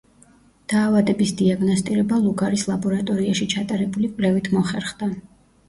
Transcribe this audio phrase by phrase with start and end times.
[0.71, 5.15] დაავადების დიაგნოსტირება ლუგარის ლაბორატორიაში ჩატარებული კვლევით მოხერხდა.